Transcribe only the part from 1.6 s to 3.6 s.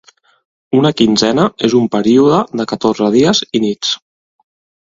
és un període de catorze dies